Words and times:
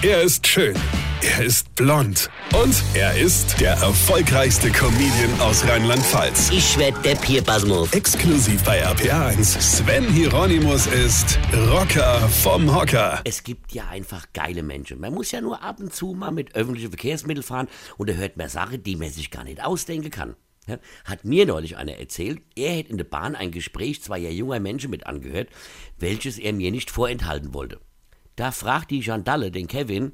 Er 0.00 0.22
ist 0.22 0.46
schön. 0.46 0.76
Er 1.22 1.44
ist 1.44 1.74
blond. 1.74 2.30
Und 2.54 2.84
er 2.94 3.18
ist 3.18 3.60
der 3.60 3.72
erfolgreichste 3.72 4.70
Comedian 4.70 5.40
aus 5.40 5.66
Rheinland-Pfalz. 5.66 6.50
Ich 6.52 6.78
werd 6.78 7.04
der 7.04 7.16
Pierpasmus. 7.16 7.92
Exklusiv 7.92 8.62
bei 8.62 8.86
RPA1. 8.86 9.60
Sven 9.60 10.04
Hieronymus 10.04 10.86
ist 10.86 11.40
Rocker 11.72 12.20
vom 12.28 12.72
Hocker. 12.72 13.22
Es 13.24 13.42
gibt 13.42 13.72
ja 13.72 13.88
einfach 13.88 14.26
geile 14.32 14.62
Menschen. 14.62 15.00
Man 15.00 15.14
muss 15.14 15.32
ja 15.32 15.40
nur 15.40 15.64
ab 15.64 15.80
und 15.80 15.92
zu 15.92 16.14
mal 16.14 16.30
mit 16.30 16.54
öffentlichen 16.54 16.90
Verkehrsmitteln 16.90 17.42
fahren 17.42 17.66
und 17.96 18.08
da 18.08 18.12
hört 18.12 18.36
man 18.36 18.48
Sachen, 18.48 18.84
die 18.84 18.94
man 18.94 19.10
sich 19.10 19.32
gar 19.32 19.42
nicht 19.42 19.64
ausdenken 19.64 20.10
kann. 20.10 20.36
Hat 21.06 21.24
mir 21.24 21.44
neulich 21.44 21.76
einer 21.76 21.94
erzählt, 21.94 22.40
er 22.54 22.70
hätte 22.70 22.90
in 22.90 22.98
der 22.98 23.04
Bahn 23.04 23.34
ein 23.34 23.50
Gespräch 23.50 24.00
zweier 24.00 24.30
junger 24.30 24.60
Menschen 24.60 24.90
mit 24.90 25.06
angehört, 25.06 25.48
welches 25.98 26.38
er 26.38 26.52
mir 26.52 26.70
nicht 26.70 26.92
vorenthalten 26.92 27.52
wollte. 27.52 27.80
Da 28.38 28.52
fragt 28.52 28.92
die 28.92 29.00
Gendalle 29.00 29.50
den 29.50 29.66
Kevin, 29.66 30.12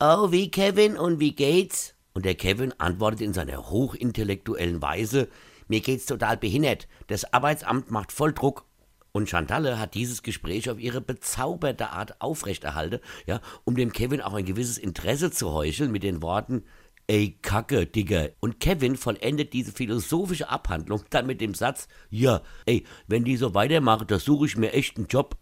Oh, 0.00 0.32
wie 0.32 0.50
Kevin 0.50 0.96
und 0.96 1.20
wie 1.20 1.36
geht's? 1.36 1.94
Und 2.12 2.24
der 2.24 2.34
Kevin 2.34 2.74
antwortet 2.78 3.20
in 3.20 3.32
seiner 3.32 3.70
hochintellektuellen 3.70 4.82
Weise, 4.82 5.28
mir 5.68 5.80
geht's 5.80 6.06
total 6.06 6.36
behindert. 6.36 6.88
Das 7.06 7.32
Arbeitsamt 7.32 7.92
macht 7.92 8.10
voll 8.10 8.32
Druck. 8.32 8.64
Und 9.12 9.28
Chantalle 9.30 9.78
hat 9.78 9.94
dieses 9.94 10.24
Gespräch 10.24 10.68
auf 10.68 10.80
ihre 10.80 11.00
bezauberte 11.00 11.90
Art 11.90 12.20
aufrechterhalten, 12.20 12.98
ja, 13.24 13.40
um 13.62 13.76
dem 13.76 13.92
Kevin 13.92 14.20
auch 14.20 14.34
ein 14.34 14.46
gewisses 14.46 14.76
Interesse 14.76 15.30
zu 15.30 15.52
heucheln 15.52 15.92
mit 15.92 16.02
den 16.02 16.22
Worten, 16.22 16.64
Ey, 17.06 17.38
Kacke, 17.40 17.86
Digga. 17.86 18.30
Und 18.40 18.58
Kevin 18.58 18.96
vollendet 18.96 19.52
diese 19.52 19.70
philosophische 19.70 20.48
Abhandlung 20.48 21.04
dann 21.10 21.28
mit 21.28 21.40
dem 21.40 21.54
Satz, 21.54 21.86
ja, 22.10 22.42
ey, 22.66 22.84
wenn 23.06 23.22
die 23.22 23.36
so 23.36 23.54
weitermachen, 23.54 24.08
da 24.08 24.18
suche 24.18 24.46
ich 24.46 24.56
mir 24.56 24.72
echt 24.72 24.96
einen 24.96 25.06
Job. 25.06 25.36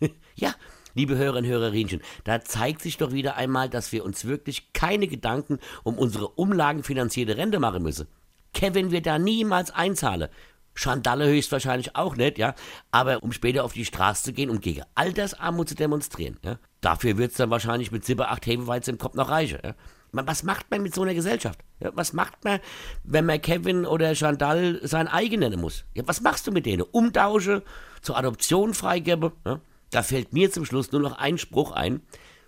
ja, 0.34 0.54
Liebe 0.94 1.16
Hörerinnen 1.16 1.50
und 1.50 1.58
Hörerinchen, 1.58 2.02
da 2.24 2.40
zeigt 2.40 2.82
sich 2.82 2.96
doch 2.96 3.12
wieder 3.12 3.36
einmal, 3.36 3.68
dass 3.68 3.92
wir 3.92 4.04
uns 4.04 4.24
wirklich 4.24 4.72
keine 4.72 5.08
Gedanken 5.08 5.58
um 5.82 5.98
unsere 5.98 6.28
umlagenfinanzierte 6.28 7.36
Rente 7.36 7.60
machen 7.60 7.82
müssen. 7.82 8.08
Kevin 8.52 8.90
wird 8.90 9.06
da 9.06 9.18
niemals 9.18 9.70
einzahlen. 9.70 10.28
Chandalle 10.74 11.28
höchstwahrscheinlich 11.28 11.96
auch 11.96 12.16
nicht, 12.16 12.38
ja. 12.38 12.54
Aber 12.90 13.22
um 13.22 13.32
später 13.32 13.64
auf 13.64 13.72
die 13.72 13.84
Straße 13.84 14.24
zu 14.24 14.32
gehen, 14.32 14.50
um 14.50 14.60
gegen 14.60 14.82
Altersarmut 14.94 15.68
zu 15.68 15.74
demonstrieren, 15.74 16.38
ja. 16.44 16.58
Dafür 16.80 17.18
wird 17.18 17.32
es 17.32 17.36
dann 17.36 17.50
wahrscheinlich 17.50 17.92
mit 17.92 18.04
Sippe 18.04 18.28
8 18.28 18.46
Hefeweizen 18.46 18.94
im 18.94 18.98
Kopf 18.98 19.14
noch 19.14 19.28
reichen, 19.28 19.58
ja. 19.62 19.74
Was 20.14 20.42
macht 20.42 20.70
man 20.70 20.82
mit 20.82 20.94
so 20.94 21.02
einer 21.02 21.14
Gesellschaft? 21.14 21.58
Ja, 21.80 21.90
was 21.94 22.12
macht 22.12 22.44
man, 22.44 22.60
wenn 23.02 23.24
man 23.24 23.40
Kevin 23.40 23.86
oder 23.86 24.14
Chantal 24.14 24.78
sein 24.82 25.08
eigen 25.08 25.40
nennen 25.40 25.58
muss? 25.58 25.84
Ja, 25.94 26.02
was 26.06 26.20
machst 26.20 26.46
du 26.46 26.52
mit 26.52 26.66
denen? 26.66 26.82
Umtausche, 26.82 27.62
zur 28.02 28.18
Adoption 28.18 28.74
freigebe? 28.74 29.32
Ja? 29.46 29.60
Da 29.92 30.02
fällt 30.02 30.32
mir 30.32 30.50
zum 30.50 30.64
Schluss 30.64 30.90
nur 30.90 31.02
noch 31.02 31.18
ein 31.18 31.38
Spruch 31.38 31.70
ein. 31.70 32.00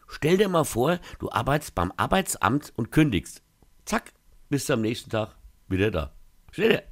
Stell 0.09 0.39
dir 0.39 0.49
mal 0.49 0.65
vor, 0.65 0.99
du 1.19 1.31
arbeitest 1.31 1.75
beim 1.75 1.93
Arbeitsamt 1.97 2.73
und 2.75 2.91
kündigst. 2.91 3.43
Zack, 3.85 4.13
bist 4.49 4.69
du 4.69 4.73
am 4.73 4.81
nächsten 4.81 5.11
Tag 5.11 5.37
wieder 5.69 5.91
da. 5.91 6.13
Stell 6.51 6.71
dir. 6.71 6.83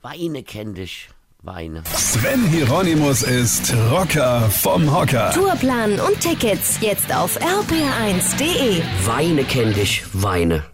Weine 0.00 0.42
kenn 0.42 0.74
dich. 0.74 1.10
Weine. 1.42 1.82
Sven 1.94 2.46
Hieronymus 2.48 3.22
ist 3.22 3.74
Rocker 3.90 4.50
vom 4.50 4.94
Hocker. 4.94 5.32
Tourplan 5.32 5.98
und 6.00 6.20
Tickets 6.20 6.78
jetzt 6.80 7.14
auf 7.14 7.38
rpr1.de. 7.38 8.82
Weine 9.06 9.44
kenn 9.44 9.72
dich. 9.74 10.02
Weine. 10.12 10.64